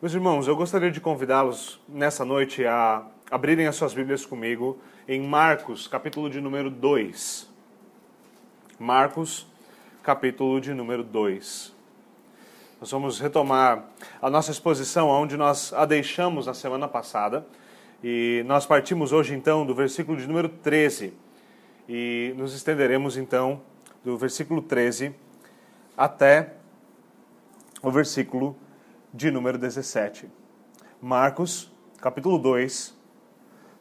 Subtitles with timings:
[0.00, 4.78] Meus irmãos, eu gostaria de convidá-los nessa noite a abrirem as suas Bíblias comigo
[5.08, 7.50] em Marcos, capítulo de número 2.
[8.78, 9.44] Marcos,
[10.00, 11.74] capítulo de número 2.
[12.80, 13.86] Nós vamos retomar
[14.22, 17.44] a nossa exposição onde nós a deixamos na semana passada.
[18.00, 21.12] E nós partimos hoje então do versículo de número 13.
[21.88, 23.60] E nos estenderemos então
[24.04, 25.12] do versículo 13
[25.96, 26.54] até
[27.82, 28.56] o versículo
[29.18, 30.30] de número 17.
[31.02, 32.94] Marcos, capítulo 2,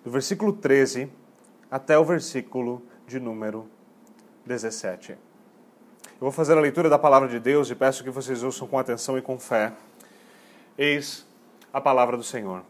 [0.04, 1.12] do versículo 13
[1.70, 3.68] até o versículo de número
[4.48, 5.12] 17.
[5.12, 5.18] Eu
[6.22, 9.16] vou fazer a leitura da palavra de Deus e peço que vocês ouçam com atenção
[9.16, 9.74] e com fé.
[10.76, 11.24] Eis
[11.72, 12.64] a palavra do Senhor.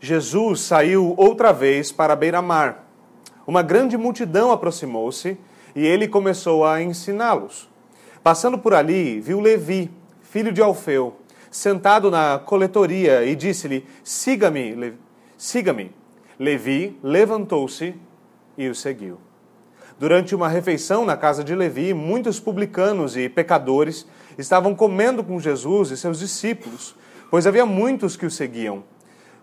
[0.00, 2.84] Jesus saiu outra vez para a beira-mar.
[3.46, 5.38] Uma grande multidão aproximou-se
[5.76, 7.70] e ele começou a ensiná-los.
[8.20, 9.96] Passando por ali, viu Levi,
[10.30, 11.16] filho de Alfeu,
[11.50, 14.94] sentado na coletoria e disse-lhe: Siga-me, Le...
[15.36, 15.90] siga-me.
[16.38, 17.94] Levi levantou-se
[18.56, 19.18] e o seguiu.
[19.98, 25.90] Durante uma refeição na casa de Levi, muitos publicanos e pecadores estavam comendo com Jesus
[25.90, 26.94] e seus discípulos,
[27.30, 28.84] pois havia muitos que o seguiam.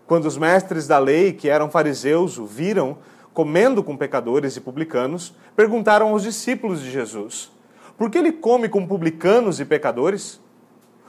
[0.07, 2.97] Quando os mestres da lei, que eram fariseus, o viram
[3.33, 7.51] comendo com pecadores e publicanos, perguntaram aos discípulos de Jesus:
[7.97, 10.44] Por que ele come com publicanos e pecadores?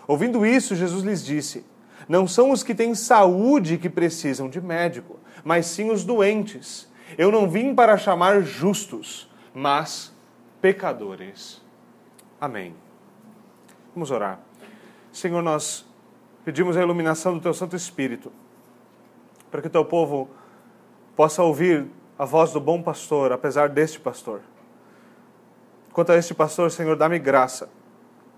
[0.07, 1.65] Ouvindo isso, Jesus lhes disse:
[2.09, 6.89] Não são os que têm saúde que precisam de médico, mas sim os doentes.
[7.17, 10.13] Eu não vim para chamar justos, mas
[10.61, 11.63] pecadores.
[12.41, 12.75] Amém.
[13.95, 14.41] Vamos orar.
[15.13, 15.85] Senhor, nós
[16.45, 18.31] pedimos a iluminação do Teu Santo Espírito,
[19.51, 20.29] para que Teu povo
[21.17, 21.87] possa ouvir
[22.19, 24.41] a voz do bom pastor, apesar deste pastor.
[25.93, 27.69] Quanto a este pastor, Senhor, dá-me graça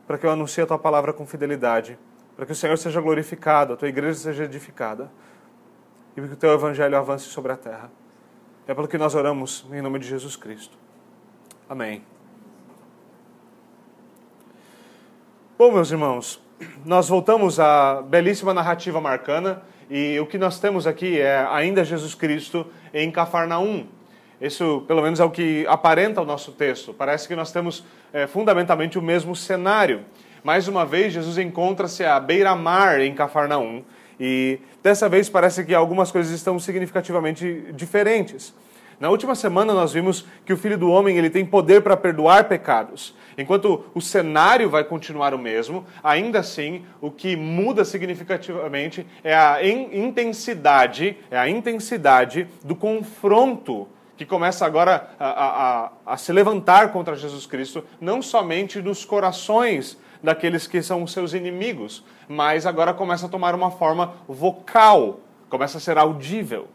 [0.09, 1.99] para que eu anuncie a tua palavra com fidelidade,
[2.35, 5.11] para que o Senhor seja glorificado, a tua igreja seja edificada
[6.17, 7.91] e que o teu evangelho avance sobre a terra.
[8.67, 10.79] É pelo que nós oramos em nome de Jesus Cristo.
[11.69, 12.03] Amém.
[15.59, 16.43] Bom, meus irmãos,
[16.87, 22.15] nós voltamos à belíssima narrativa marcana e o que nós temos aqui é ainda Jesus
[22.15, 23.87] Cristo em Cafarnaum.
[24.41, 26.95] Isso, pelo menos, é o que aparenta o nosso texto.
[26.95, 30.03] Parece que nós temos é, fundamentalmente o mesmo cenário.
[30.45, 33.83] Mais uma vez, Jesus encontra-se à beira-mar em Cafarnaum.
[34.21, 38.55] E dessa vez parece que algumas coisas estão significativamente diferentes.
[39.01, 42.49] Na última semana nós vimos que o Filho do Homem ele tem poder para perdoar
[42.49, 43.15] pecados.
[43.37, 49.65] Enquanto o cenário vai continuar o mesmo, ainda assim o que muda significativamente é a
[49.65, 53.87] intensidade, é a intensidade do confronto
[54.19, 59.97] que começa agora a, a, a, se levantar contra Jesus Cristo, não somente nos corações
[60.21, 65.81] daqueles que são seus inimigos, mas agora começa a tomar uma forma vocal, começa a
[65.81, 66.67] ser audível.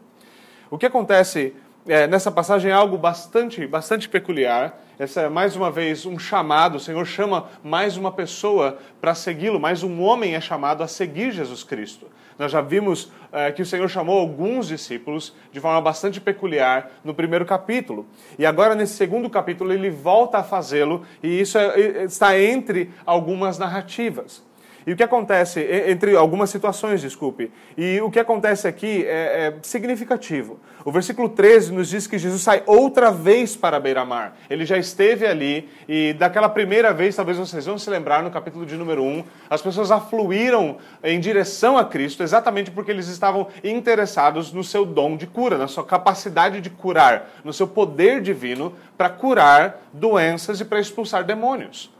[0.70, 1.54] O que acontece
[1.86, 4.80] é, nessa passagem é algo bastante, bastante peculiar.
[4.98, 6.76] Essa é mais uma vez um chamado.
[6.76, 11.30] O Senhor chama mais uma pessoa para segui-lo, mais um homem é chamado a seguir
[11.30, 12.06] Jesus Cristo.
[12.38, 17.14] Nós já vimos é, que o Senhor chamou alguns discípulos de forma bastante peculiar no
[17.14, 18.06] primeiro capítulo.
[18.38, 23.58] E agora, nesse segundo capítulo, ele volta a fazê-lo, e isso é, está entre algumas
[23.58, 24.42] narrativas.
[24.86, 29.54] E o que acontece, entre algumas situações, desculpe, e o que acontece aqui é, é,
[29.62, 30.60] significativo.
[30.84, 34.36] O versículo 13 nos diz que Jesus sai outra vez para beira-mar.
[34.50, 38.66] Ele já esteve ali, e daquela primeira vez, talvez vocês vão se lembrar, no capítulo
[38.66, 44.52] de número 1, as pessoas afluíram em direção a Cristo exatamente porque eles estavam interessados
[44.52, 49.08] no seu dom de cura, na sua capacidade de curar, no seu poder divino para
[49.08, 51.93] curar doenças e para expulsar demônios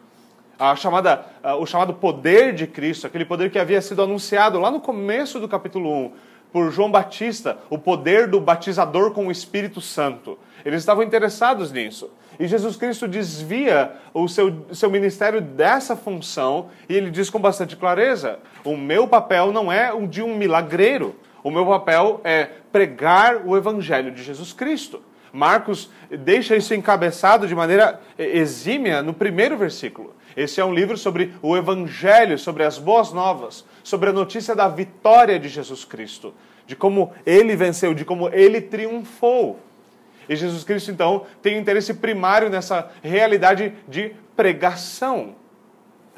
[0.59, 1.25] a chamada,
[1.59, 5.49] o chamado poder de Cristo, aquele poder que havia sido anunciado lá no começo do
[5.49, 6.13] capítulo 1
[6.53, 10.39] por João Batista, o poder do batizador com o Espírito Santo.
[10.65, 12.09] Eles estavam interessados nisso.
[12.39, 17.77] E Jesus Cristo desvia o seu, seu ministério dessa função e ele diz com bastante
[17.77, 23.43] clareza: o meu papel não é o de um milagreiro, o meu papel é pregar
[23.45, 25.03] o evangelho de Jesus Cristo.
[25.33, 25.91] Marcos
[26.21, 30.15] deixa isso encabeçado de maneira exímia no primeiro versículo.
[30.37, 34.69] Esse é um livro sobre o Evangelho, sobre as boas novas, sobre a notícia da
[34.69, 36.35] vitória de Jesus Cristo,
[36.67, 39.59] de como ele venceu, de como ele triunfou.
[40.29, 45.37] E Jesus Cristo, então, tem interesse primário nessa realidade de pregação.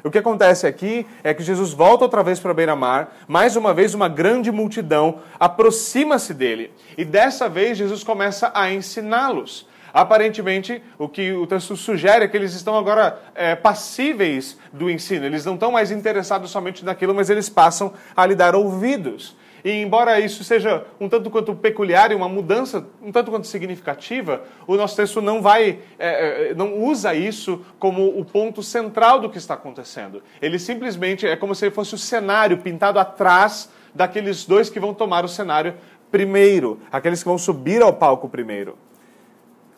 [0.03, 3.93] O que acontece aqui é que Jesus volta outra vez para beira-mar, mais uma vez
[3.93, 6.71] uma grande multidão aproxima-se dele.
[6.97, 9.66] E dessa vez Jesus começa a ensiná-los.
[9.97, 15.25] Aparentemente, o que o texto sugere é que eles estão agora é, passíveis do ensino,
[15.25, 19.35] eles não estão mais interessados somente naquilo, mas eles passam a lhe dar ouvidos.
[19.65, 24.43] E embora isso seja um tanto quanto peculiar e uma mudança um tanto quanto significativa,
[24.67, 29.31] o nosso texto não vai, é, é, não usa isso como o ponto central do
[29.31, 30.21] que está acontecendo.
[30.39, 35.25] Ele simplesmente é como se fosse o cenário pintado atrás daqueles dois que vão tomar
[35.25, 35.73] o cenário
[36.11, 38.77] primeiro, aqueles que vão subir ao palco primeiro.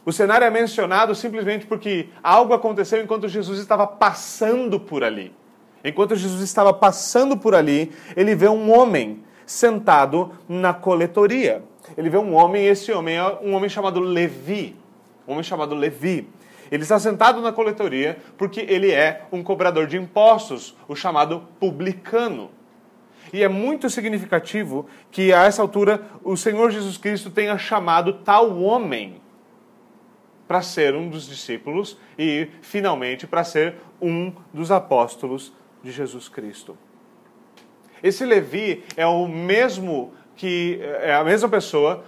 [0.10, 5.32] O cenário é mencionado simplesmente porque algo aconteceu enquanto Jesus estava passando por ali.
[5.86, 11.62] Enquanto Jesus estava passando por ali, ele vê um homem sentado na coletoria.
[11.96, 14.76] Ele vê um homem, e esse homem é um homem chamado Levi.
[15.28, 16.28] Um homem chamado Levi.
[16.72, 22.50] Ele está sentado na coletoria porque ele é um cobrador de impostos, o chamado publicano.
[23.32, 28.60] E é muito significativo que a essa altura o Senhor Jesus Cristo tenha chamado tal
[28.60, 29.22] homem
[30.50, 35.54] para ser um dos discípulos e, finalmente, para ser um dos apóstolos
[35.84, 36.76] de Jesus Cristo.
[38.02, 42.04] Esse Levi é o mesmo que é a mesma pessoa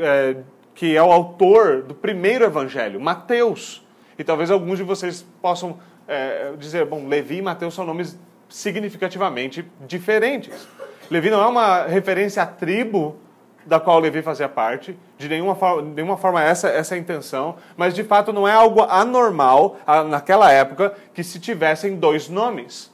[0.00, 0.38] é,
[0.74, 3.86] que é o autor do primeiro evangelho, Mateus.
[4.18, 5.78] E talvez alguns de vocês possam
[6.08, 8.18] é, dizer, bom, Levi e Mateus são nomes
[8.48, 10.66] significativamente diferentes.
[11.08, 13.16] Levi não é uma referência à tribo
[13.66, 17.56] da qual Levi fazia parte, de nenhuma forma, nenhuma forma essa, essa é a intenção,
[17.76, 19.76] mas de fato não é algo anormal
[20.08, 22.90] naquela época que se tivessem dois nomes.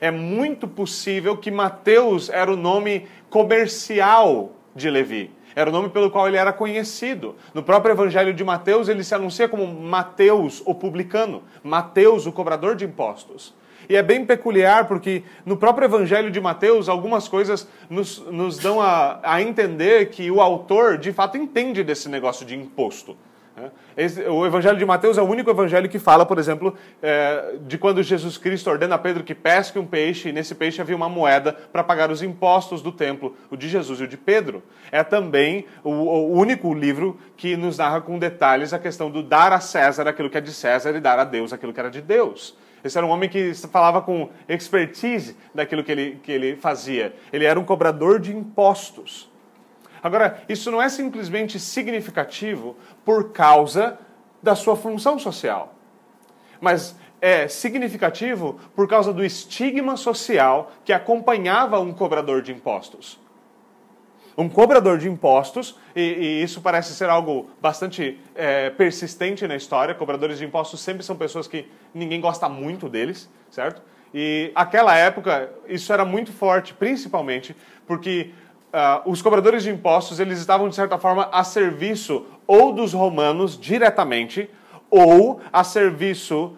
[0.00, 5.30] É muito possível que Mateus era o nome comercial de Levi.
[5.54, 7.34] Era o nome pelo qual ele era conhecido.
[7.52, 12.76] No próprio Evangelho de Mateus, ele se anuncia como Mateus, o publicano, Mateus, o cobrador
[12.76, 13.54] de impostos.
[13.90, 18.80] E é bem peculiar porque no próprio Evangelho de Mateus, algumas coisas nos, nos dão
[18.80, 23.16] a, a entender que o autor de fato entende desse negócio de imposto.
[23.56, 23.68] Né?
[24.28, 28.00] O Evangelho de Mateus é o único evangelho que fala, por exemplo, é, de quando
[28.00, 31.52] Jesus Cristo ordena a Pedro que pesque um peixe e nesse peixe havia uma moeda
[31.72, 34.62] para pagar os impostos do templo, o de Jesus e o de Pedro.
[34.92, 39.52] É também o, o único livro que nos narra com detalhes a questão do dar
[39.52, 42.00] a César aquilo que é de César e dar a Deus aquilo que era de
[42.00, 42.56] Deus.
[42.82, 47.14] Esse era um homem que falava com expertise daquilo que ele, que ele fazia.
[47.32, 49.30] Ele era um cobrador de impostos.
[50.02, 53.98] Agora, isso não é simplesmente significativo por causa
[54.42, 55.74] da sua função social,
[56.58, 63.20] mas é significativo por causa do estigma social que acompanhava um cobrador de impostos
[64.40, 69.94] um cobrador de impostos, e, e isso parece ser algo bastante é, persistente na história.
[69.94, 73.82] Cobradores de impostos sempre são pessoas que ninguém gosta muito deles, certo?
[74.14, 77.54] E aquela época isso era muito forte, principalmente
[77.86, 78.30] porque
[78.72, 83.60] uh, os cobradores de impostos eles estavam de certa forma a serviço ou dos romanos
[83.60, 84.48] diretamente
[84.90, 86.56] ou a serviço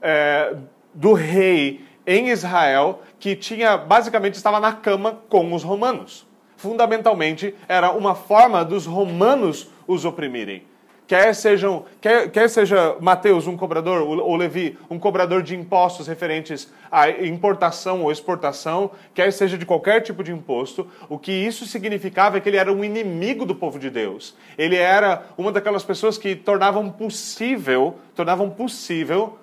[0.00, 0.56] é,
[0.94, 6.26] do rei em Israel que tinha basicamente estava na cama com os romanos
[6.64, 10.62] fundamentalmente era uma forma dos romanos os oprimirem.
[11.06, 16.72] Quer, sejam, quer, quer seja Mateus um cobrador, ou Levi um cobrador de impostos referentes
[16.90, 22.38] à importação ou exportação, quer seja de qualquer tipo de imposto, o que isso significava
[22.38, 24.34] é que ele era um inimigo do povo de Deus.
[24.56, 29.38] Ele era uma daquelas pessoas que tornavam possível, tornavam possível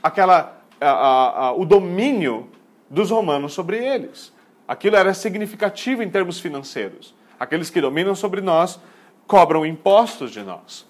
[0.00, 2.48] aquela, a, a, a, o domínio
[2.88, 4.32] dos romanos sobre eles.
[4.72, 7.14] Aquilo era significativo em termos financeiros.
[7.38, 8.80] Aqueles que dominam sobre nós
[9.26, 10.86] cobram impostos de nós.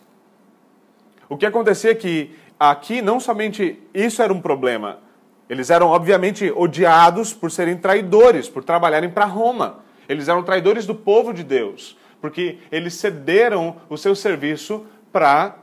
[1.28, 5.00] O que acontecia é que aqui não somente isso era um problema,
[5.50, 9.80] eles eram obviamente odiados por serem traidores, por trabalharem para Roma.
[10.08, 15.56] Eles eram traidores do povo de Deus, porque eles cederam o seu serviço para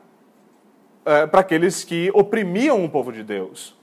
[1.05, 3.78] uh, para aqueles que oprimiam o povo de Deus.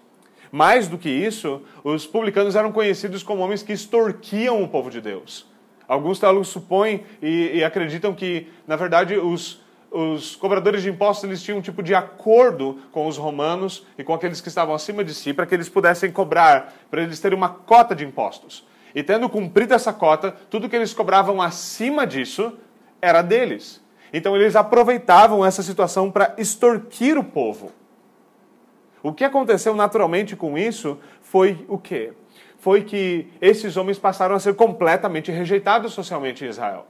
[0.51, 5.01] Mais do que isso, os publicanos eram conhecidos como homens que extorquiam o povo de
[5.01, 5.47] Deus.
[5.89, 9.61] Alguns teólogos supõem e, e acreditam que, na verdade, os,
[9.91, 14.13] os cobradores de impostos eles tinham um tipo de acordo com os romanos e com
[14.13, 17.49] aqueles que estavam acima de si para que eles pudessem cobrar, para eles terem uma
[17.49, 18.67] cota de impostos.
[18.95, 22.53] E tendo cumprido essa cota, tudo que eles cobravam acima disso
[23.01, 23.85] era deles.
[24.13, 27.73] Então eles aproveitavam essa situação para extorquir o povo.
[29.03, 32.13] O que aconteceu naturalmente com isso foi o quê?
[32.59, 36.87] Foi que esses homens passaram a ser completamente rejeitados socialmente em Israel.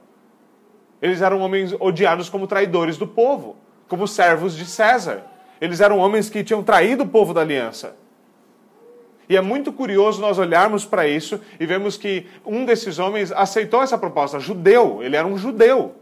[1.01, 3.55] Eles eram homens odiados como traidores do povo,
[3.87, 5.23] como servos de César.
[5.61, 7.95] Eles eram homens que tinham traído o povo da aliança.
[9.29, 13.81] E é muito curioso nós olharmos para isso e vemos que um desses homens aceitou
[13.81, 15.95] essa proposta, judeu, ele era um judeu.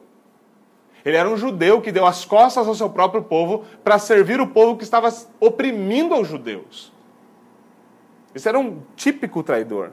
[1.05, 4.47] Ele era um judeu que deu as costas ao seu próprio povo para servir o
[4.47, 6.91] povo que estava oprimindo os judeus.
[8.33, 9.91] Esse era um típico traidor.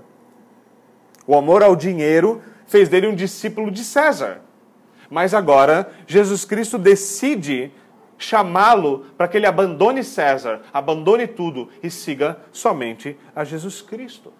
[1.26, 4.40] O amor ao dinheiro fez dele um discípulo de César.
[5.10, 7.70] Mas agora, Jesus Cristo decide
[8.16, 14.32] chamá-lo para que ele abandone César, abandone tudo e siga somente a Jesus Cristo.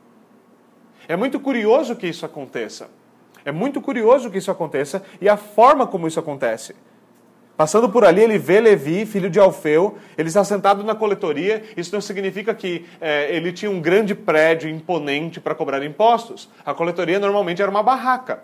[1.07, 2.89] É muito curioso que isso aconteça.
[3.45, 6.75] É muito curioso que isso aconteça e a forma como isso acontece.
[7.57, 11.63] Passando por ali, ele vê Levi, filho de Alfeu, ele está sentado na coletoria.
[11.77, 16.51] Isso não significa que é, ele tinha um grande prédio imponente para cobrar impostos.
[16.65, 18.43] A coletoria normalmente era uma barraca.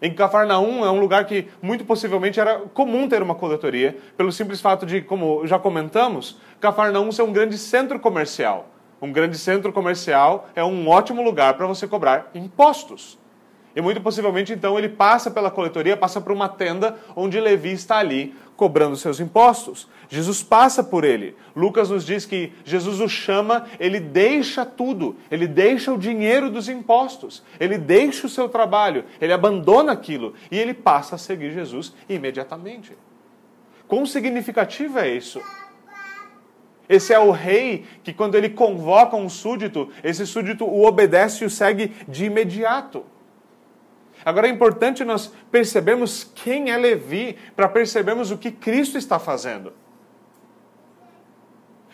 [0.00, 4.60] Em Cafarnaum é um lugar que muito possivelmente era comum ter uma coletoria, pelo simples
[4.60, 8.68] fato de, como já comentamos, Cafarnaum ser um grande centro comercial.
[9.00, 13.18] Um grande centro comercial é um ótimo lugar para você cobrar impostos.
[13.76, 17.98] E muito possivelmente, então, ele passa pela coletoria, passa por uma tenda onde Levi está
[17.98, 19.88] ali cobrando seus impostos.
[20.08, 21.36] Jesus passa por ele.
[21.56, 26.68] Lucas nos diz que Jesus o chama, ele deixa tudo, ele deixa o dinheiro dos
[26.68, 31.92] impostos, ele deixa o seu trabalho, ele abandona aquilo e ele passa a seguir Jesus
[32.08, 32.96] imediatamente.
[33.88, 35.40] Quão significativo é isso?
[36.88, 41.46] Esse é o rei que, quando ele convoca um súdito, esse súdito o obedece e
[41.46, 43.04] o segue de imediato.
[44.24, 49.72] Agora é importante nós percebermos quem é Levi para percebermos o que Cristo está fazendo.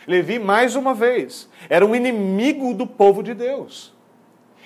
[0.07, 3.93] Levi, mais uma vez, era um inimigo do povo de Deus.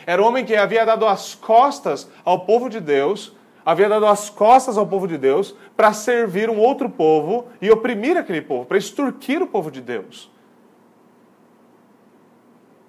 [0.05, 4.29] Era um homem que havia dado as costas ao povo de Deus, havia dado as
[4.29, 8.77] costas ao povo de Deus para servir um outro povo e oprimir aquele povo, para
[8.77, 10.31] extorquir o povo de Deus.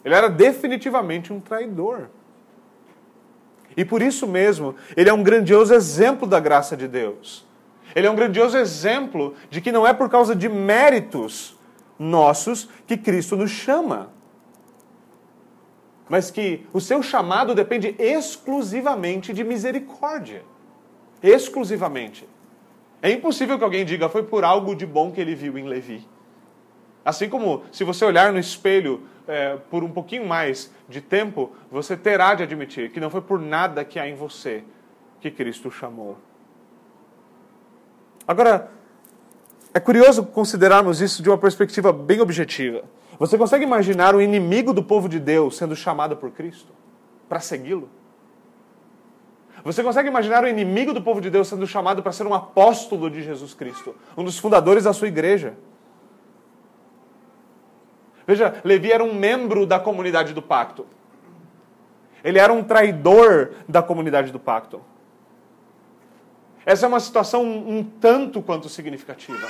[0.05, 2.11] Ele era definitivamente um traidor.
[3.77, 7.47] E por isso mesmo, ele é um grandioso exemplo da graça de Deus.
[7.95, 11.57] Ele é um grandioso exemplo de que não é por causa de méritos
[11.99, 14.11] nossos que Cristo nos chama,
[16.09, 20.43] mas que o seu chamado depende exclusivamente de misericórdia.
[21.23, 22.29] Exclusivamente.
[23.03, 26.07] É impossível que alguém diga foi por algo de bom que ele viu em Levi.
[27.05, 31.97] Assim como se você olhar no espelho é, por um pouquinho mais de tempo, você
[31.97, 34.65] terá de admitir que não foi por nada que há em você
[35.21, 36.17] que Cristo chamou.
[38.27, 38.71] Agora,
[39.73, 42.83] é curioso considerarmos isso de uma perspectiva bem objetiva.
[43.19, 46.73] Você consegue imaginar o inimigo do povo de Deus sendo chamado por Cristo
[47.29, 47.89] para segui-lo?
[49.65, 53.11] Você consegue imaginar o inimigo do povo de Deus sendo chamado para ser um apóstolo
[53.11, 55.55] de Jesus Cristo, um dos fundadores da sua igreja?
[58.27, 60.85] Veja, Levi era um membro da comunidade do pacto.
[62.25, 64.83] Ele era um traidor da comunidade do pacto.
[66.65, 69.47] Essa é uma situação um, tanto quanto significativa.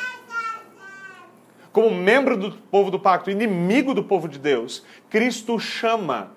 [1.73, 6.33] Como membro do povo do pacto, inimigo do povo de Deus, Cristo chama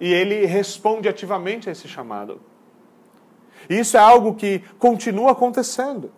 [0.00, 2.40] e ele responde ativamente a esse chamado.
[3.70, 6.12] E isso é algo que continua acontecendo.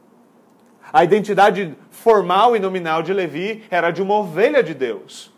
[0.90, 5.36] A identidade formal e nominal de Levi era de uma ovelha de Deus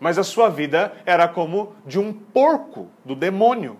[0.00, 3.76] mas a sua vida era como de um porco do demônio.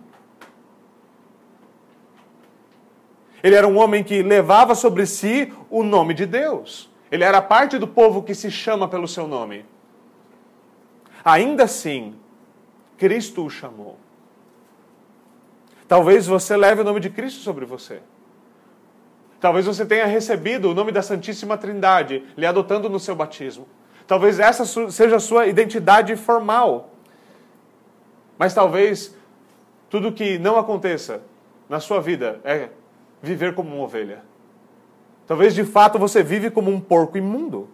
[3.43, 6.91] Ele era um homem que levava sobre si o nome de Deus.
[7.11, 9.65] Ele era parte do povo que se chama pelo seu nome.
[11.25, 12.15] Ainda assim,
[12.99, 13.99] Cristo o chamou.
[15.89, 18.03] Talvez você leve o nome de Cristo sobre você.
[19.41, 23.67] Talvez você tenha recebido o nome da Santíssima Trindade, lhe adotando no seu batismo.
[24.11, 26.91] Talvez essa seja a sua identidade formal.
[28.37, 29.15] Mas talvez
[29.89, 31.23] tudo que não aconteça
[31.69, 32.71] na sua vida é
[33.23, 34.25] viver como uma ovelha.
[35.29, 37.71] Talvez de fato você vive como um porco imundo.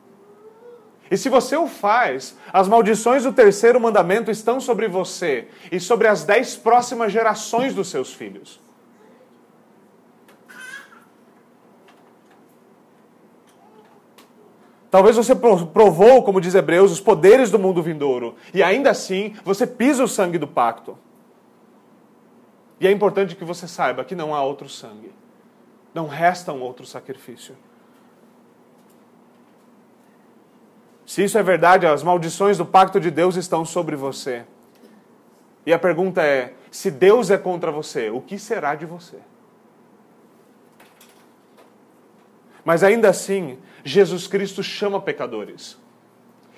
[1.11, 6.07] E se você o faz, as maldições do terceiro mandamento estão sobre você e sobre
[6.07, 8.61] as dez próximas gerações dos seus filhos.
[14.97, 18.35] Talvez você provou, como diz Hebreus, os poderes do mundo vindouro.
[18.55, 20.97] E ainda assim, você pisa o sangue do pacto.
[22.81, 25.12] E é importante que você saiba que não há outro sangue.
[25.93, 27.55] Não resta um outro sacrifício.
[31.05, 34.47] Se isso é verdade, as maldições do pacto de Deus estão sobre você.
[35.67, 39.19] E a pergunta é: se Deus é contra você, o que será de você?
[42.65, 45.78] Mas ainda assim, Jesus Cristo chama pecadores.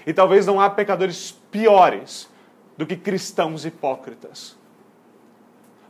[0.06, 2.26] E talvez não há pecadores piores
[2.75, 4.56] do que cristãos hipócritas,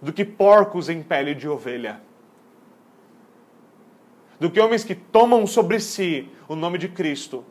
[0.03, 2.03] do que porcos em pele de ovelha,
[4.41, 7.45] do que homens que tomam sobre si o nome de Cristo,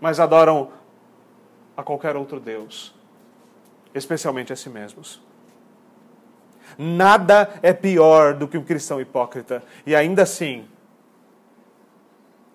[0.00, 0.70] mas adoram
[1.76, 2.94] a qualquer outro Deus,
[3.92, 5.20] especialmente a si mesmos.
[6.78, 10.68] Nada é pior do que um cristão hipócrita, e ainda assim,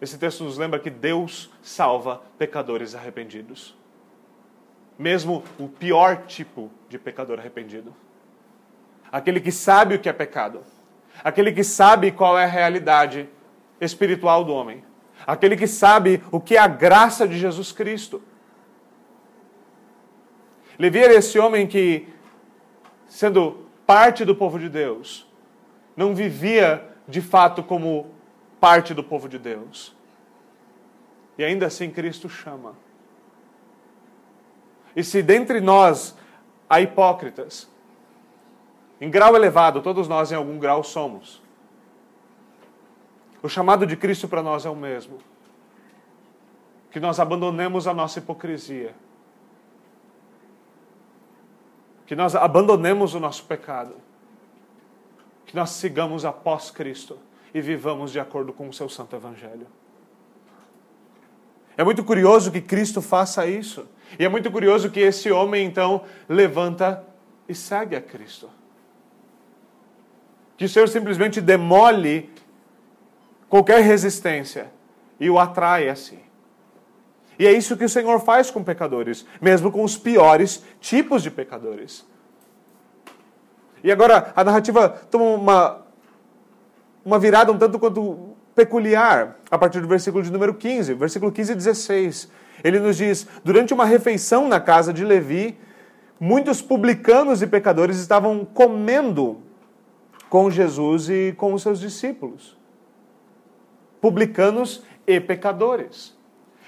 [0.02, 3.76] esse texto nos lembra que Deus salva pecadores arrependidos.
[4.98, 7.96] Mesmo o pior tipo de pecador arrependido.
[9.12, 10.64] Aquele que sabe o que é pecado
[11.24, 13.30] aquele que sabe qual é a realidade
[13.80, 14.84] espiritual do homem,
[15.26, 18.22] aquele que sabe o que é a graça de Jesus Cristo.
[20.78, 22.08] Levi era esse homem que,
[23.08, 25.28] sendo parte do povo de Deus,
[25.96, 28.08] não vivia de fato como
[28.62, 29.94] parte do povo de Deus.
[31.36, 32.76] E ainda assim Cristo chama.
[34.96, 36.16] E se dentre nós
[36.70, 37.68] há hipócritas,
[39.00, 41.42] em grau elevado, todos nós em algum grau somos.
[43.42, 45.18] O chamado de Cristo para nós é o mesmo.
[46.92, 48.94] Que nós abandonemos a nossa hipocrisia.
[52.06, 53.96] Que nós abandonemos o nosso pecado.
[55.48, 57.18] Que nós sigamos após Cristo
[57.54, 59.68] e vivamos de acordo com o seu santo evangelho.
[61.78, 63.88] É muito curioso que Cristo faça isso.
[64.20, 67.06] E é muito curioso que esse homem então levanta
[67.48, 68.50] e segue a Cristo
[70.62, 72.30] que o Senhor simplesmente demole
[73.50, 74.72] qualquer resistência
[75.20, 76.20] e o atrai a si.
[77.40, 81.32] E é isso que o Senhor faz com pecadores, mesmo com os piores tipos de
[81.32, 82.06] pecadores.
[83.84, 85.81] E agora a narrativa toma uma,
[87.04, 91.52] uma virada um tanto quanto peculiar a partir do versículo de número 15, versículo 15
[91.52, 92.32] e 16.
[92.64, 95.58] Ele nos diz: Durante uma refeição na casa de Levi,
[96.20, 99.42] muitos publicanos e pecadores estavam comendo
[100.30, 102.58] com Jesus e com os seus discípulos.
[104.00, 106.16] Publicanos e pecadores.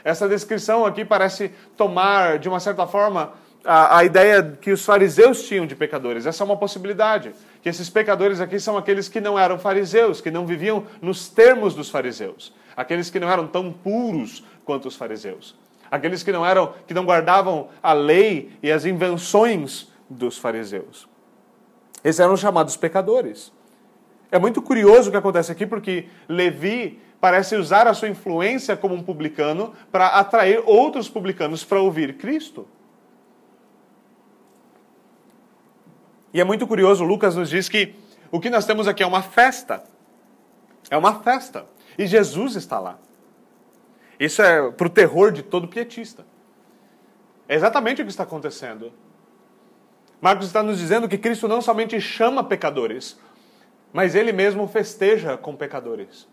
[0.04, 3.34] Essa descrição aqui parece tomar, de uma certa forma,
[3.65, 6.25] a, a, ideia que os fariseus tinham de pecadores.
[6.25, 7.34] Essa é uma possibilidade.
[7.62, 11.73] Que esses pecadores aqui são aqueles que não eram fariseus, que não viviam nos termos
[11.73, 12.54] dos fariseus.
[12.76, 15.56] Aqueles que não eram tão puros quanto os fariseus.
[15.89, 21.08] Aqueles que não eram, que não guardavam a lei e as invenções dos fariseus.
[22.04, 23.52] Esses eram chamados pecadores.
[24.32, 28.95] É muito curioso o que acontece aqui, porque Levi parece usar a sua influência como
[28.95, 32.67] um publicano para atrair outros publicanos para ouvir Cristo.
[36.34, 37.96] E é muito curioso, Lucas nos diz que
[38.32, 39.84] o que nós temos aqui é uma festa.
[40.89, 41.67] É uma festa.
[41.98, 42.98] E Jesus está lá.
[44.19, 46.26] Isso é para o terror de todo pietista.
[47.48, 48.91] É exatamente o que está acontecendo.
[50.19, 53.19] Marcos está nos dizendo que Cristo não somente chama pecadores,
[53.91, 56.28] mas ele mesmo festeja com pecadores.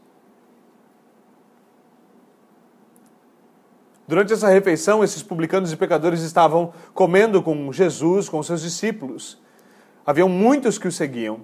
[4.07, 9.41] Durante essa refeição, esses publicanos e pecadores estavam comendo com Jesus, com seus discípulos.
[10.07, 11.41] Haviam muitos que o seguiam.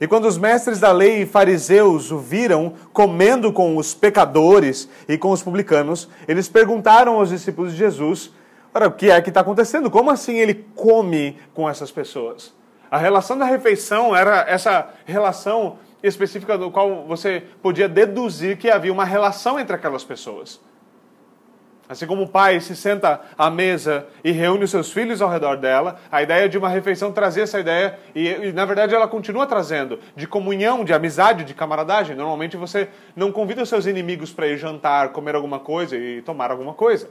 [0.00, 5.18] E quando os mestres da lei e fariseus o viram comendo com os pecadores e
[5.18, 8.30] com os publicanos, eles perguntaram aos discípulos de Jesus
[8.74, 9.90] Ora, o que é que está acontecendo?
[9.90, 12.54] Como assim ele come com essas pessoas?
[12.90, 18.92] A relação da refeição era essa relação específica do qual você podia deduzir que havia
[18.92, 20.60] uma relação entre aquelas pessoas.
[21.88, 25.56] Assim como o pai se senta à mesa e reúne os seus filhos ao redor
[25.56, 29.46] dela, a ideia de uma refeição trazia essa ideia, e, e, na verdade ela continua
[29.46, 32.14] trazendo, de comunhão, de amizade, de camaradagem.
[32.14, 36.50] Normalmente você não convida os seus inimigos para ir jantar, comer alguma coisa e tomar
[36.50, 37.08] alguma coisa.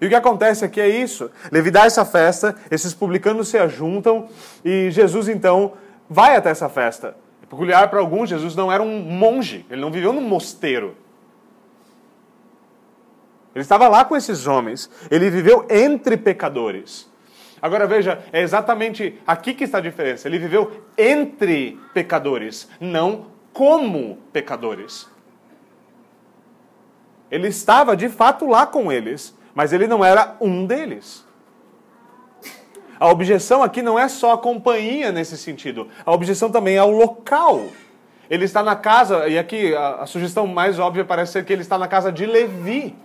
[0.00, 1.30] E o que acontece aqui é isso.
[1.50, 4.28] Levi dá essa festa, esses publicanos se ajuntam
[4.64, 5.72] e Jesus então
[6.08, 7.16] vai até essa festa.
[7.42, 11.02] É peculiar para alguns, Jesus não era um monge, ele não viveu num mosteiro.
[13.54, 17.08] Ele estava lá com esses homens, ele viveu entre pecadores.
[17.62, 20.28] Agora veja, é exatamente aqui que está a diferença.
[20.28, 25.08] Ele viveu entre pecadores, não como pecadores.
[27.30, 31.24] Ele estava de fato lá com eles, mas ele não era um deles.
[32.98, 36.90] A objeção aqui não é só a companhia nesse sentido, a objeção também é o
[36.90, 37.66] local.
[38.30, 41.62] Ele está na casa, e aqui a, a sugestão mais óbvia parece ser que ele
[41.62, 42.96] está na casa de Levi.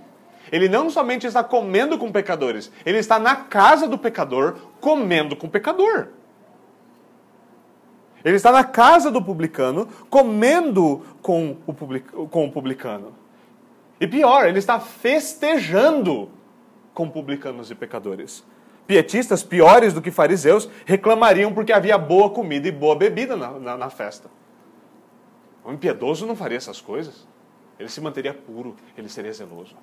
[0.52, 5.48] Ele não somente está comendo com pecadores, ele está na casa do pecador comendo com
[5.48, 6.10] o pecador.
[8.24, 13.14] Ele está na casa do publicano comendo com o, public, com o publicano.
[14.00, 16.30] E pior, ele está festejando
[16.94, 18.44] com publicanos e pecadores.
[18.86, 23.78] pietistas, piores do que fariseus, reclamariam porque havia boa comida e boa bebida na, na,
[23.78, 24.30] na festa.
[25.64, 27.28] O impiedoso não faria essas coisas.
[27.80, 29.76] Ele se manteria puro, ele seria zeloso.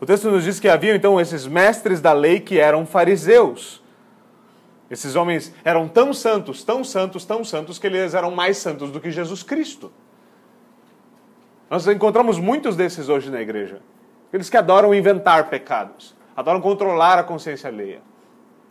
[0.00, 3.82] O texto nos diz que havia então esses mestres da lei que eram fariseus.
[4.90, 9.00] Esses homens eram tão santos, tão santos, tão santos, que eles eram mais santos do
[9.00, 9.90] que Jesus Cristo.
[11.68, 13.80] Nós encontramos muitos desses hoje na igreja.
[14.28, 18.00] Aqueles que adoram inventar pecados, adoram controlar a consciência alheia.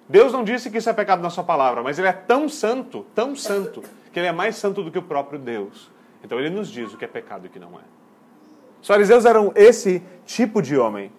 [0.08, 3.06] Deus não disse que isso é pecado na sua palavra, mas ele é tão santo,
[3.16, 3.84] tão santo,
[4.14, 5.90] que ele é mais santo do que o próprio Deus.
[6.24, 8.05] Então ele nos diz o que é pecado e o que não é.
[8.86, 11.12] Os fariseus eram esse tipo de homem.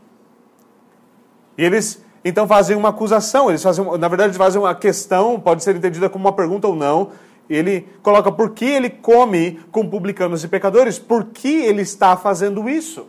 [1.58, 5.74] E eles então fazem uma acusação, eles fazem, na verdade, fazem uma questão, pode ser
[5.74, 7.10] entendida como uma pergunta ou não.
[7.50, 12.68] Ele coloca por que ele come com publicanos e pecadores, por que ele está fazendo
[12.68, 13.08] isso?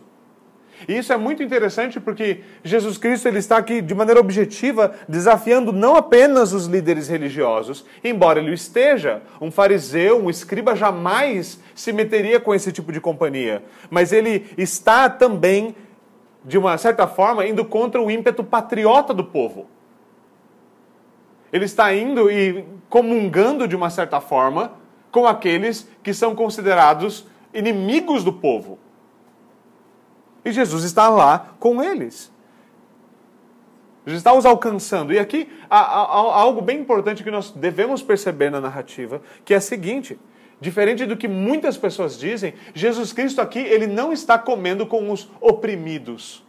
[0.86, 5.72] E isso é muito interessante porque Jesus Cristo ele está aqui de maneira objetiva desafiando
[5.72, 9.22] não apenas os líderes religiosos, embora ele o esteja.
[9.40, 15.08] Um fariseu, um escriba jamais se meteria com esse tipo de companhia, mas ele está
[15.08, 15.74] também
[16.44, 19.66] de uma certa forma indo contra o ímpeto patriota do povo.
[21.52, 24.72] Ele está indo e comungando de uma certa forma
[25.10, 28.78] com aqueles que são considerados inimigos do povo.
[30.48, 32.32] E Jesus está lá com eles.
[34.06, 35.12] Jesus está os alcançando.
[35.12, 39.52] E aqui há, há, há algo bem importante que nós devemos perceber na narrativa, que
[39.52, 40.18] é o seguinte:
[40.58, 45.30] diferente do que muitas pessoas dizem, Jesus Cristo aqui ele não está comendo com os
[45.38, 46.42] oprimidos.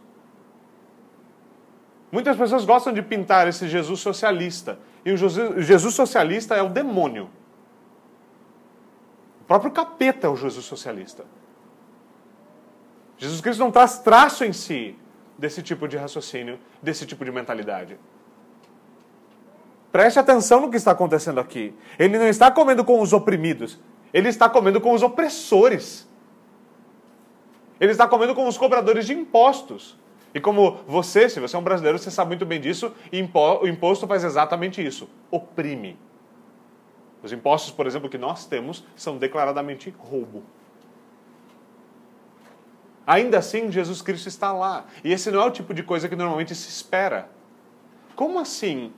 [2.10, 4.78] Muitas pessoas gostam de pintar esse Jesus socialista.
[5.04, 7.28] E o Jesus socialista é o demônio.
[9.42, 11.26] O próprio capeta é o Jesus socialista.
[13.20, 14.96] Jesus Cristo não traz traço em si
[15.36, 17.98] desse tipo de raciocínio, desse tipo de mentalidade.
[19.92, 21.74] Preste atenção no que está acontecendo aqui.
[21.98, 23.78] Ele não está comendo com os oprimidos,
[24.12, 26.08] ele está comendo com os opressores.
[27.78, 29.98] Ele está comendo com os cobradores de impostos.
[30.34, 32.94] E como você, se você é um brasileiro, você sabe muito bem disso,
[33.60, 35.98] o imposto faz exatamente isso: oprime.
[37.22, 40.42] Os impostos, por exemplo, que nós temos são declaradamente roubo.
[43.10, 44.84] Ainda assim, Jesus Cristo está lá.
[45.02, 47.28] E esse não é o tipo de coisa que normalmente se espera.
[48.14, 48.92] Como assim?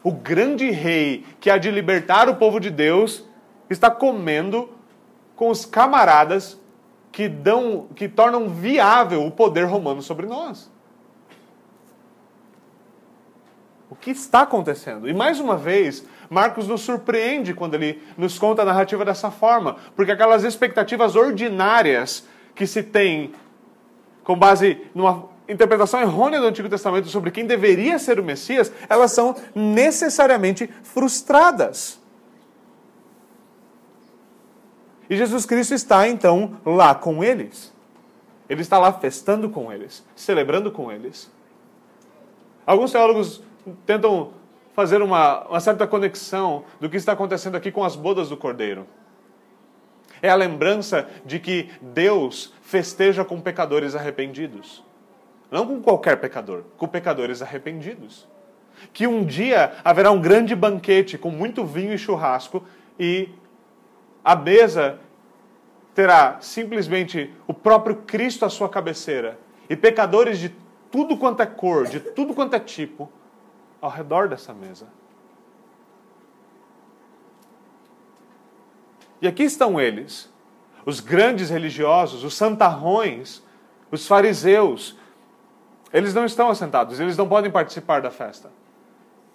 [0.00, 3.24] O grande rei que há de libertar o povo de Deus
[3.68, 4.70] está comendo
[5.34, 6.56] com os camaradas
[7.10, 10.70] que dão, que tornam viável o poder romano sobre nós.
[13.90, 15.08] O que está acontecendo?
[15.08, 19.78] E mais uma vez, Marcos nos surpreende quando ele nos conta a narrativa dessa forma,
[19.96, 22.24] porque aquelas expectativas ordinárias
[22.56, 23.32] que se tem
[24.24, 29.12] com base numa interpretação errônea do Antigo Testamento sobre quem deveria ser o Messias, elas
[29.12, 32.00] são necessariamente frustradas.
[35.08, 37.72] E Jesus Cristo está então lá com eles.
[38.48, 41.30] Ele está lá festando com eles, celebrando com eles.
[42.66, 43.40] Alguns teólogos
[43.84, 44.32] tentam
[44.74, 48.86] fazer uma, uma certa conexão do que está acontecendo aqui com as bodas do Cordeiro.
[50.22, 54.84] É a lembrança de que Deus festeja com pecadores arrependidos.
[55.50, 58.26] Não com qualquer pecador, com pecadores arrependidos.
[58.92, 62.64] Que um dia haverá um grande banquete com muito vinho e churrasco
[62.98, 63.28] e
[64.24, 64.98] a mesa
[65.94, 70.52] terá simplesmente o próprio Cristo à sua cabeceira e pecadores de
[70.90, 73.10] tudo quanto é cor, de tudo quanto é tipo,
[73.80, 74.86] ao redor dessa mesa.
[79.20, 80.30] E aqui estão eles,
[80.84, 83.42] os grandes religiosos, os santarrões,
[83.90, 84.96] os fariseus.
[85.92, 88.50] Eles não estão assentados, eles não podem participar da festa.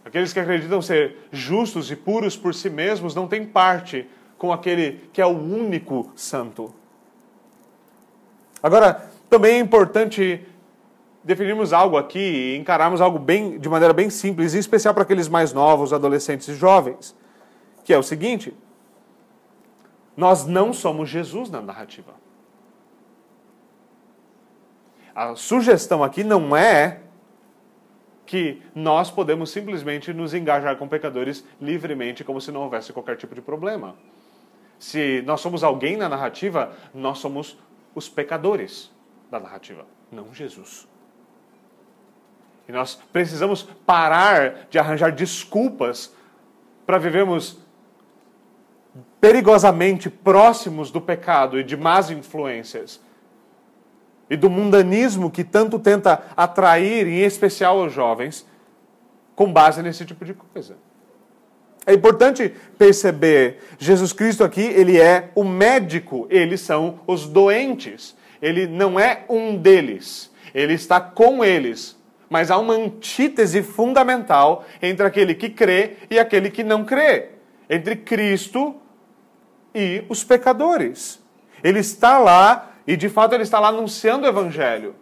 [0.04, 5.10] Aqueles que acreditam ser justos e puros por si mesmos não têm parte com aquele
[5.14, 6.74] que é o único santo.
[8.64, 10.46] Agora, também é importante
[11.24, 15.28] definirmos algo aqui e encararmos algo bem, de maneira bem simples, em especial para aqueles
[15.28, 17.16] mais novos, adolescentes e jovens,
[17.84, 18.54] que é o seguinte:
[20.16, 22.14] nós não somos Jesus na narrativa.
[25.14, 27.02] A sugestão aqui não é
[28.26, 33.36] que nós podemos simplesmente nos engajar com pecadores livremente, como se não houvesse qualquer tipo
[33.36, 33.96] de problema.
[34.80, 37.58] Se nós somos alguém na narrativa, nós somos
[37.94, 38.90] os pecadores
[39.30, 40.88] da narrativa, não Jesus.
[42.68, 46.16] E nós precisamos parar de arranjar desculpas
[46.86, 47.60] para vivermos
[49.22, 53.00] perigosamente próximos do pecado e de más influências.
[54.30, 58.48] e do mundanismo que tanto tenta atrair, em especial os jovens,
[59.36, 60.78] com base nesse tipo de coisa.
[61.86, 68.16] É importante perceber, Jesus Cristo aqui, ele é o médico, eles são os doentes.
[68.42, 72.00] Ele não é um deles, ele está com eles.
[72.30, 77.32] Mas há uma antítese fundamental entre aquele que crê e aquele que não crê,
[77.70, 78.78] entre Cristo
[79.74, 81.22] e os pecadores.
[81.64, 84.96] Ele está lá e de fato ele está lá anunciando o evangelho.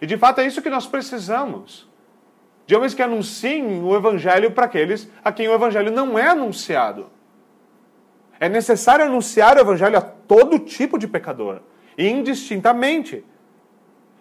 [0.00, 1.88] E de fato é isso que nós precisamos
[2.66, 7.10] de homens que anunciem o evangelho para aqueles a quem o evangelho não é anunciado.
[8.40, 11.60] É necessário anunciar o evangelho a todo tipo de pecador,
[11.96, 13.24] indistintamente.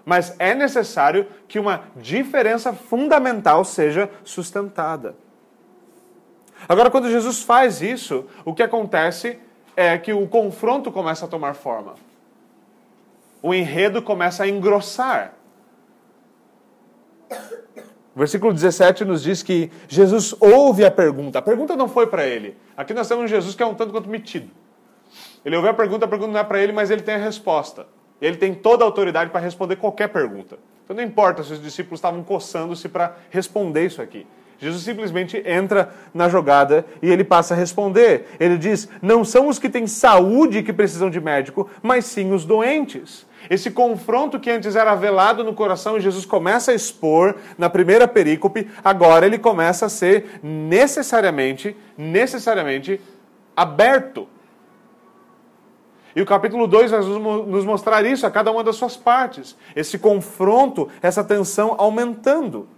[0.06, 5.16] Mas é necessário que uma diferença fundamental seja sustentada.
[6.68, 9.40] Agora, quando Jesus faz isso, o que acontece
[9.76, 11.96] é que o confronto começa a tomar forma.
[13.42, 15.34] O enredo começa a engrossar.
[18.16, 21.40] O versículo 17 nos diz que Jesus ouve a pergunta.
[21.40, 22.56] A pergunta não foi para ele.
[22.78, 24.50] Aqui nós temos um Jesus que é um tanto quanto metido.
[25.44, 27.88] Ele ouve a pergunta, a pergunta não é para ele, mas ele tem a resposta.
[28.22, 30.58] Ele tem toda a autoridade para responder qualquer pergunta.
[30.84, 34.28] Então não importa se os discípulos estavam coçando-se para responder isso aqui.
[34.64, 38.28] Jesus simplesmente entra na jogada e ele passa a responder.
[38.40, 42.46] Ele diz: Não são os que têm saúde que precisam de médico, mas sim os
[42.46, 43.26] doentes.
[43.50, 48.70] Esse confronto que antes era velado no coração Jesus começa a expor na primeira perícope,
[48.82, 53.02] agora ele começa a ser necessariamente, necessariamente
[53.54, 54.30] aberto.
[56.16, 59.58] E o capítulo 2 vai nos mostrar isso a cada uma das suas partes.
[59.76, 62.70] Esse confronto, essa tensão aumentando.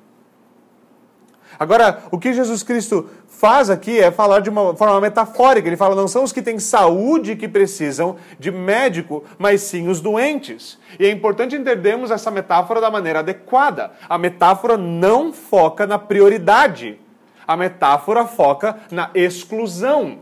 [1.59, 5.67] Agora, o que Jesus Cristo faz aqui é falar de uma forma metafórica.
[5.67, 10.01] Ele fala: não são os que têm saúde que precisam de médico, mas sim os
[10.01, 10.77] doentes.
[10.99, 13.91] E é importante entendermos essa metáfora da maneira adequada.
[14.07, 16.99] A metáfora não foca na prioridade.
[17.47, 20.19] A metáfora foca na exclusão.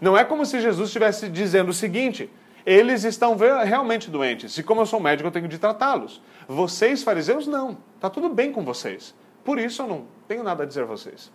[0.00, 2.30] Não é como se Jesus estivesse dizendo o seguinte:
[2.64, 6.20] eles estão realmente doentes, e como eu sou médico, eu tenho de tratá-los.
[6.48, 7.78] Vocês, fariseus, não.
[7.94, 9.14] Está tudo bem com vocês.
[9.46, 11.32] Por isso eu não tenho nada a dizer a vocês.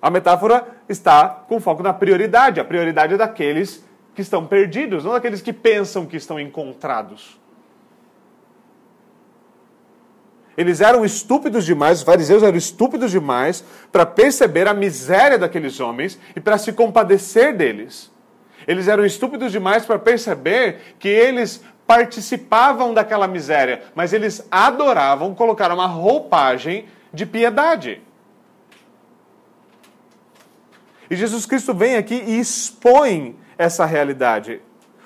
[0.00, 2.60] A metáfora está com foco na prioridade.
[2.60, 7.40] A prioridade é daqueles que estão perdidos, não daqueles que pensam que estão encontrados.
[10.56, 16.20] Eles eram estúpidos demais, os fariseus eram estúpidos demais para perceber a miséria daqueles homens
[16.36, 18.12] e para se compadecer deles.
[18.66, 25.72] Eles eram estúpidos demais para perceber que eles participavam daquela miséria, mas eles adoravam colocar
[25.72, 28.00] uma roupagem de piedade.
[31.10, 34.60] E Jesus Cristo vem aqui e expõe essa realidade.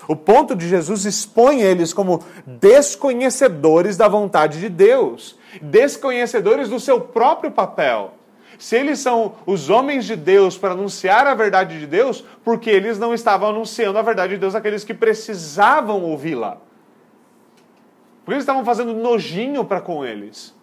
[0.07, 7.01] O ponto de Jesus expõe eles como desconhecedores da vontade de Deus, desconhecedores do seu
[7.01, 8.13] próprio papel.
[8.59, 12.99] Se eles são os homens de Deus para anunciar a verdade de Deus, porque eles
[12.99, 16.59] não estavam anunciando a verdade de Deus àqueles que precisavam ouvi-la.
[18.25, 20.55] Porque eles estavam fazendo nojinho para com eles,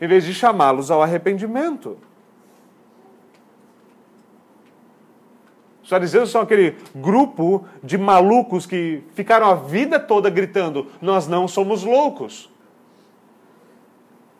[0.00, 1.96] em vez de chamá-los ao arrependimento.
[5.86, 11.46] Os fariseus são aquele grupo de malucos que ficaram a vida toda gritando: Nós não
[11.46, 12.50] somos loucos.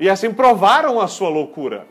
[0.01, 1.87] E assim provaram a sua loucura.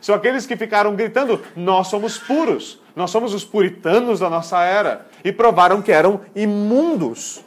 [0.00, 5.08] São aqueles que ficaram gritando: Nós somos puros, nós somos os puritanos da nossa era.
[5.24, 7.44] E provaram que eram imundos.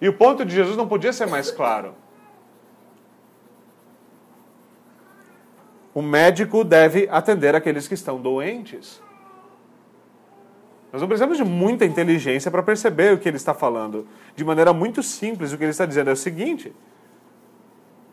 [0.00, 1.94] E o ponto de Jesus não podia ser mais claro.
[5.94, 9.02] O médico deve atender aqueles que estão doentes.
[10.92, 14.06] Nós não precisamos de muita inteligência para perceber o que ele está falando.
[14.34, 16.74] De maneira muito simples, o que ele está dizendo é o seguinte: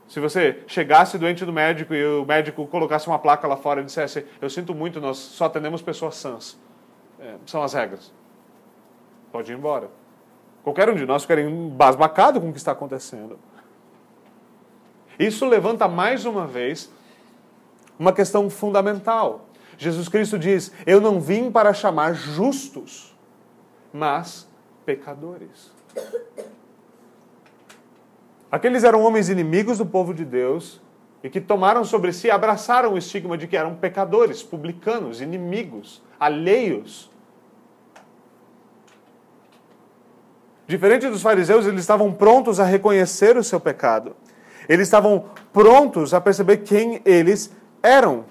[0.08, 3.84] se você chegasse doente do médico e o médico colocasse uma placa lá fora e
[3.84, 6.58] dissesse: Eu sinto muito, nós só atendemos pessoas sãs.
[7.20, 8.14] É, são as regras.
[9.32, 9.90] Pode ir embora.
[10.64, 13.38] Qualquer um de nós ficaria embasbacado com o que está acontecendo.
[15.20, 16.92] Isso levanta mais uma vez
[18.00, 19.46] uma questão fundamental.
[19.78, 23.16] Jesus Cristo diz: Eu não vim para chamar justos,
[23.92, 24.48] mas
[24.86, 25.72] pecadores.
[28.50, 30.82] Aqueles eram homens inimigos do povo de Deus
[31.24, 37.13] e que tomaram sobre si, abraçaram o estigma de que eram pecadores, publicanos, inimigos, alheios
[40.68, 44.16] Diferente dos fariseus, eles estavam prontos a reconhecer o seu pecado.
[44.68, 48.26] Eles estavam prontos a perceber quem eles eram.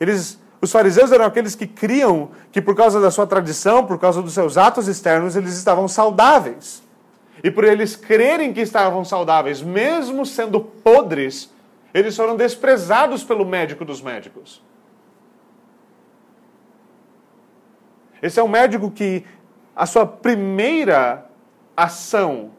[0.00, 4.20] Eles Os fariseus eram aqueles que criam que por causa da sua tradição, por causa
[4.20, 6.82] dos seus atos externos, eles estavam saudáveis.
[7.42, 11.50] E por eles crerem que estavam saudáveis, mesmo sendo podres,
[11.94, 14.62] eles foram desprezados pelo médico dos médicos.
[18.20, 19.24] Esse é um médico que
[19.80, 21.26] a sua primeira
[21.74, 22.50] ação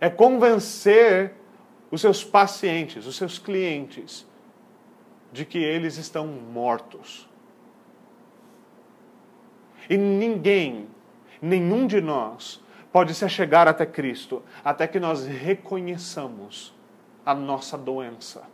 [0.00, 1.34] é convencer
[1.90, 4.24] os seus pacientes, os seus clientes,
[5.32, 7.28] de que eles estão mortos.
[9.90, 10.86] E ninguém,
[11.42, 16.72] nenhum de nós, pode se chegar até Cristo até que nós reconheçamos
[17.26, 18.44] a nossa doença.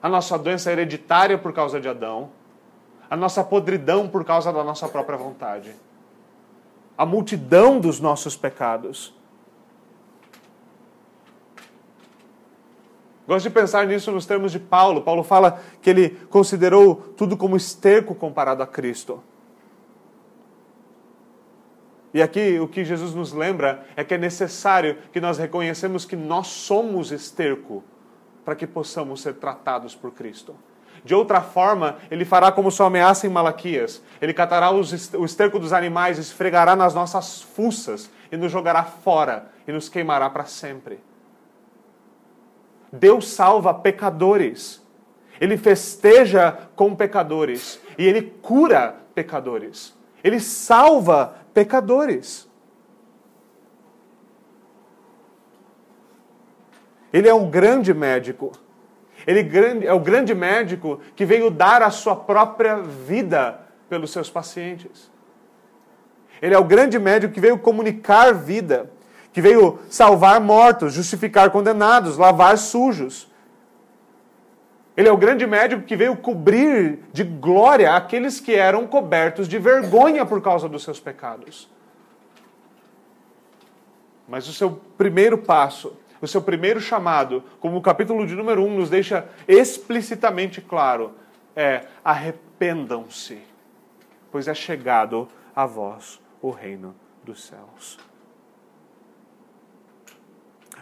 [0.00, 2.30] A nossa doença é hereditária por causa de Adão,
[3.10, 5.74] a nossa podridão por causa da nossa própria vontade,
[6.96, 9.12] a multidão dos nossos pecados.
[13.26, 15.02] Gosto de pensar nisso nos termos de Paulo.
[15.02, 19.22] Paulo fala que ele considerou tudo como esterco comparado a Cristo.
[22.12, 26.16] E aqui o que Jesus nos lembra é que é necessário que nós reconhecemos que
[26.16, 27.84] nós somos esterco
[28.44, 30.56] para que possamos ser tratados por Cristo.
[31.04, 34.02] De outra forma, ele fará como sua ameaça em Malaquias.
[34.20, 34.80] Ele catará o
[35.24, 40.44] esterco dos animais, esfregará nas nossas fuças e nos jogará fora e nos queimará para
[40.44, 41.00] sempre.
[42.92, 44.82] Deus salva pecadores.
[45.40, 49.94] Ele festeja com pecadores e ele cura pecadores.
[50.22, 52.48] Ele salva pecadores.
[57.12, 58.52] Ele é um grande médico.
[59.30, 65.10] Ele é o grande médico que veio dar a sua própria vida pelos seus pacientes.
[66.40, 68.90] Ele é o grande médico que veio comunicar vida
[69.32, 73.30] que veio salvar mortos, justificar condenados, lavar sujos.
[74.96, 79.58] Ele é o grande médico que veio cobrir de glória aqueles que eram cobertos de
[79.58, 81.70] vergonha por causa dos seus pecados.
[84.28, 88.76] Mas o seu primeiro passo, o seu primeiro chamado, como o capítulo de número 1
[88.76, 91.12] nos deixa explicitamente claro,
[91.56, 93.40] é: arrependam-se,
[94.30, 97.98] pois é chegado a vós o reino dos céus.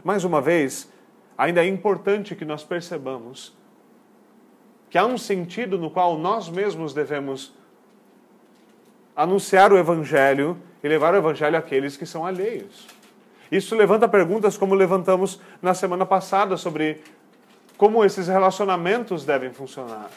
[0.03, 0.91] Mais uma vez,
[1.37, 3.57] ainda é importante que nós percebamos
[4.91, 7.53] que há um sentido no qual nós mesmos devemos
[9.15, 12.87] anunciar o Evangelho e levar o Evangelho àqueles que são alheios.
[13.51, 17.03] Isso levanta perguntas como levantamos na semana passada sobre
[17.77, 20.11] como esses relacionamentos devem funcionar.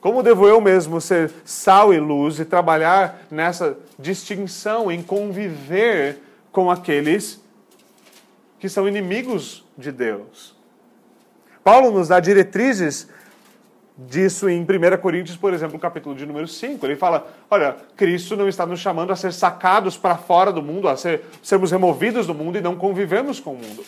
[0.00, 6.18] Como devo eu mesmo ser sal e luz e trabalhar nessa distinção, em conviver
[6.50, 7.40] com aqueles
[8.58, 10.54] que são inimigos de Deus.
[11.64, 13.08] Paulo nos dá diretrizes
[13.96, 14.66] disso em 1
[15.00, 16.84] Coríntios, por exemplo, capítulo de número 5.
[16.86, 20.88] Ele fala: olha, Cristo não está nos chamando a ser sacados para fora do mundo,
[20.88, 23.84] a ser, sermos removidos do mundo e não convivemos com o mundo.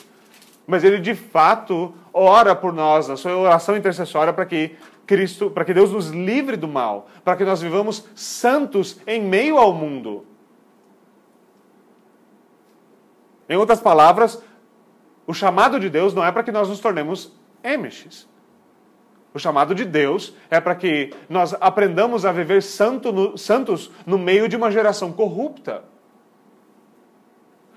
[0.66, 5.64] Mas ele de fato ora por nós, na sua oração intercessória, para que Cristo, para
[5.64, 10.26] que Deus nos livre do mal, para que nós vivamos santos em meio ao mundo.
[13.46, 14.42] Em outras palavras,
[15.26, 18.26] o chamado de Deus não é para que nós nos tornemos emiches.
[19.34, 24.16] O chamado de Deus é para que nós aprendamos a viver santo no, santos no
[24.16, 25.82] meio de uma geração corrupta.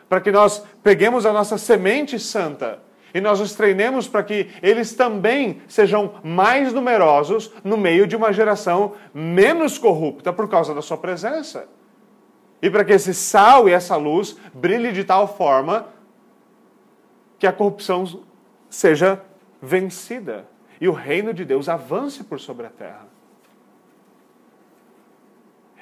[0.08, 2.80] Para que nós peguemos a nossa semente santa
[3.12, 8.32] e nós os treinemos para que eles também sejam mais numerosos no meio de uma
[8.32, 11.67] geração menos corrupta por causa da sua presença.
[12.62, 15.88] E para que esse sal e essa luz brilhe de tal forma
[17.39, 18.24] que a corrupção
[18.70, 19.20] seja
[19.60, 20.46] vencida
[20.79, 23.07] e o reino de Deus avance por sobre a terra.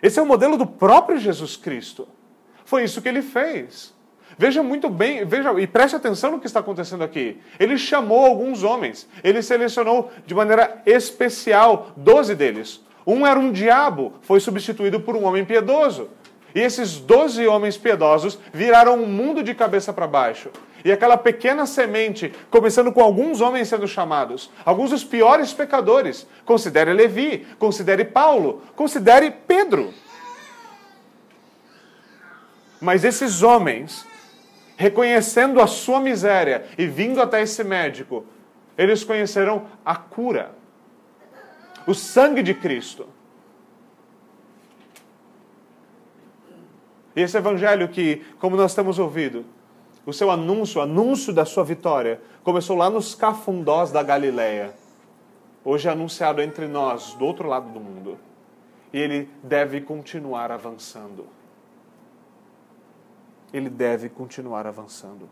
[0.01, 2.07] Esse é o modelo do próprio Jesus Cristo.
[2.63, 3.93] Foi isso que ele fez.
[4.37, 7.39] Veja muito bem, veja e preste atenção no que está acontecendo aqui.
[7.59, 12.83] Ele chamou alguns homens, ele selecionou de maneira especial doze deles.
[13.07, 16.09] Um era um diabo, foi substituído por um homem piedoso.
[16.53, 20.49] E esses doze homens piedosos viraram o mundo de cabeça para baixo.
[20.85, 26.27] E aquela pequena semente, começando com alguns homens sendo chamados, alguns dos piores pecadores.
[26.45, 29.91] Considere Levi, considere Paulo, considere Pedro.
[32.79, 34.05] Mas esses homens,
[34.77, 38.23] reconhecendo a sua miséria e vindo até esse médico,
[38.77, 40.51] eles conheceram a cura,
[41.87, 43.07] o sangue de Cristo.
[47.15, 49.54] E esse evangelho que, como nós temos ouvido,
[50.05, 54.73] o seu anúncio, o anúncio da sua vitória, começou lá nos cafundós da Galileia.
[55.63, 58.19] hoje é anunciado entre nós, do outro lado do mundo.
[58.93, 61.25] E ele deve continuar avançando.
[63.51, 65.27] Ele deve continuar avançando.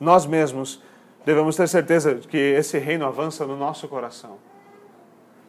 [0.00, 0.82] Nós mesmos
[1.24, 4.38] devemos ter certeza de que esse reino avança no nosso coração.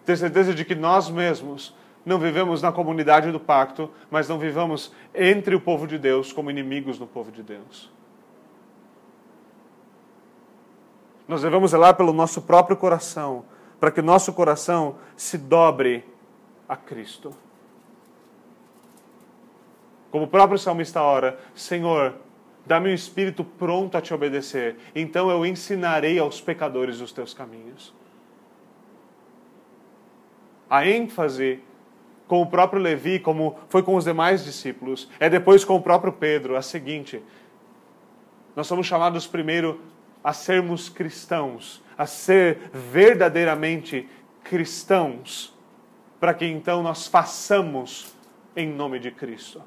[0.06, 1.74] Ter certeza de que nós mesmos
[2.06, 6.50] não vivemos na comunidade do pacto, mas não vivamos entre o povo de Deus como
[6.50, 7.92] inimigos no povo de Deus.
[11.28, 13.46] Nós devemos zelar pelo nosso próprio coração,
[13.80, 16.04] para que o nosso coração se dobre
[16.68, 17.34] a Cristo.
[20.12, 22.16] Como o próprio salmista ora, Senhor,
[22.66, 27.94] dá-me um espírito pronto a te obedecer, então eu ensinarei aos pecadores os teus caminhos.
[30.70, 31.62] A ênfase
[32.32, 36.14] com o próprio Levi, como foi com os demais discípulos, é depois com o próprio
[36.14, 37.22] Pedro, a seguinte:
[38.56, 39.82] nós somos chamados primeiro
[40.24, 44.08] a sermos cristãos, a ser verdadeiramente
[44.46, 45.54] cristãos,
[46.22, 48.16] para que então nós façamos
[48.56, 49.62] em nome de Cristo.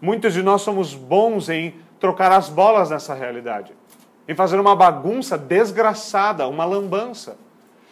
[0.00, 3.72] Muitos de nós somos bons em trocar as bolas nessa realidade,
[4.26, 7.38] em fazer uma bagunça desgraçada, uma lambança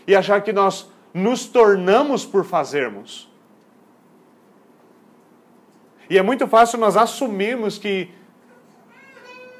[0.08, 3.30] e achar que nós nos tornamos por fazermos.
[6.08, 8.10] E é muito fácil nós assumirmos que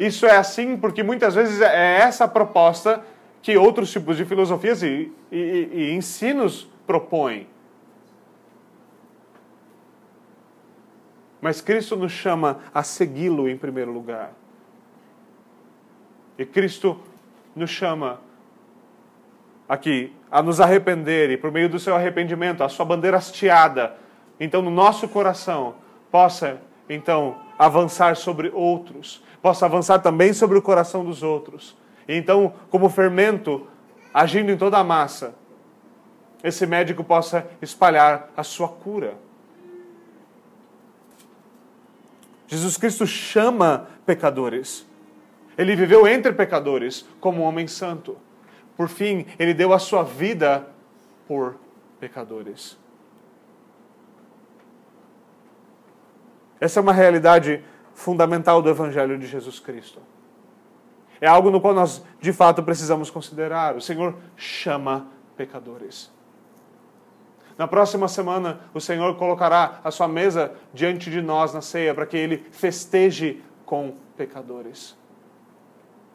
[0.01, 3.05] isso é assim porque muitas vezes é essa a proposta
[3.42, 7.46] que outros tipos de filosofias e, e, e ensinos propõem.
[11.42, 14.32] Mas Cristo nos chama a segui-lo em primeiro lugar.
[16.38, 16.99] E Cristo
[17.55, 18.18] nos chama
[19.68, 23.94] aqui a nos arrepender e por meio do seu arrependimento, a sua bandeira hasteada,
[24.38, 25.76] então no nosso coração
[26.10, 31.76] possa então avançar sobre outros, possa avançar também sobre o coração dos outros.
[32.06, 33.66] E então, como fermento
[34.12, 35.34] agindo em toda a massa,
[36.42, 39.14] esse médico possa espalhar a sua cura.
[42.46, 44.86] Jesus Cristo chama pecadores.
[45.56, 48.16] Ele viveu entre pecadores como um homem santo.
[48.78, 50.68] Por fim, ele deu a sua vida
[51.26, 51.56] por
[51.98, 52.78] pecadores.
[56.60, 60.00] Essa é uma realidade fundamental do Evangelho de Jesus Cristo.
[61.20, 63.74] É algo no qual nós, de fato, precisamos considerar.
[63.74, 66.12] O Senhor chama pecadores.
[67.58, 72.06] Na próxima semana, o Senhor colocará a sua mesa diante de nós na ceia para
[72.06, 74.96] que ele festeje com pecadores.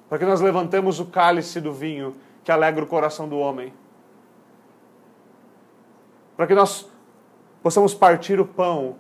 [0.08, 3.74] Para que nós levantemos o cálice do vinho que alegra o coração do homem.
[6.36, 6.90] Para que nós
[7.62, 8.96] possamos partir o pão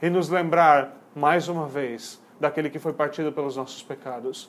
[0.00, 4.48] e nos lembrar, mais uma vez, daquele que foi partido pelos nossos pecados.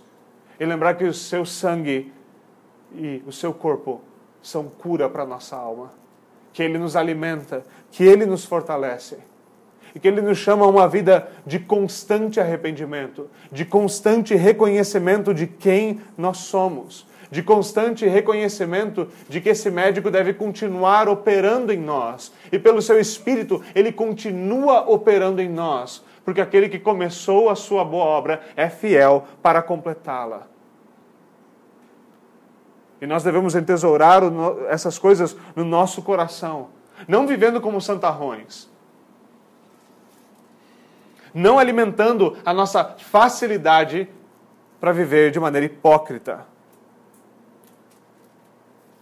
[0.60, 2.14] E lembrar que o seu sangue
[2.94, 4.02] e o seu corpo
[4.42, 5.92] são cura para a nossa alma.
[6.54, 9.18] Que ele nos alimenta, que ele nos fortalece.
[9.96, 15.48] E que ele nos chama a uma vida de constante arrependimento, de constante reconhecimento de
[15.48, 22.34] quem nós somos de constante reconhecimento de que esse médico deve continuar operando em nós.
[22.52, 27.86] E pelo seu espírito, ele continua operando em nós, porque aquele que começou a sua
[27.86, 30.48] boa obra é fiel para completá-la.
[33.02, 34.22] E nós devemos entesourar
[34.68, 36.70] essas coisas no nosso coração,
[37.08, 38.68] não vivendo como santarrões,
[41.34, 44.10] não alimentando a nossa facilidade
[44.82, 46.46] para viver de maneira hipócrita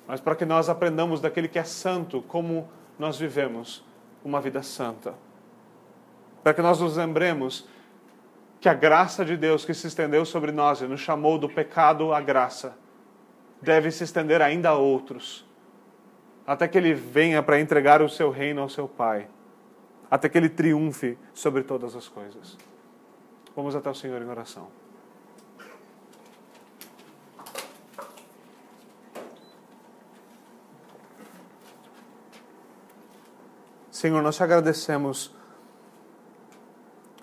[0.08, 3.84] mas para que nós aprendamos daquele que é santo como nós vivemos
[4.24, 5.14] uma vida santa.
[6.42, 7.68] Para que nós nos lembremos
[8.60, 12.14] que a graça de Deus que se estendeu sobre nós e nos chamou do pecado
[12.14, 12.78] à graça,
[13.62, 15.46] deve se estender ainda a outros,
[16.46, 19.28] até que Ele venha para entregar o seu reino ao seu Pai,
[20.10, 22.58] até que Ele triunfe sobre todas as coisas.
[23.56, 24.68] Vamos até o Senhor em oração.
[33.98, 35.34] Senhor, nós te agradecemos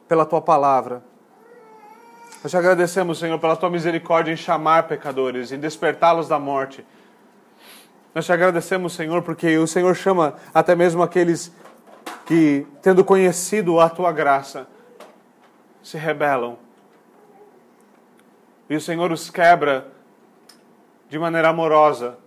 [0.09, 1.05] pela tua palavra.
[2.43, 6.85] Nós te agradecemos, Senhor, pela tua misericórdia em chamar pecadores, em despertá-los da morte.
[8.13, 11.55] Nós te agradecemos, Senhor, porque o Senhor chama até mesmo aqueles
[12.27, 14.67] que, tendo conhecido a tua graça,
[15.81, 16.59] se rebelam.
[18.69, 19.93] E o Senhor os quebra
[21.09, 22.19] de maneira amorosa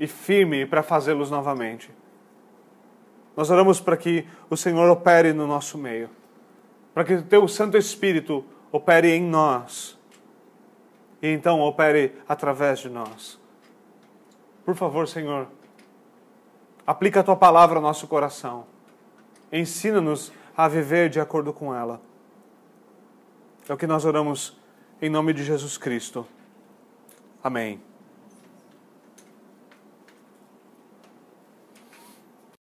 [0.00, 1.92] e firme para fazê-los novamente.
[3.36, 6.08] Nós oramos para que o Senhor opere no nosso meio,
[6.92, 9.98] para que o Teu Santo Espírito opere em nós
[11.22, 13.40] e então opere através de nós.
[14.64, 15.48] Por favor, Senhor,
[16.86, 18.66] aplica a tua palavra ao nosso coração.
[19.52, 22.00] Ensina-nos a viver de acordo com ela.
[23.68, 24.58] É o que nós oramos
[25.00, 26.26] em nome de Jesus Cristo.
[27.42, 27.93] Amém.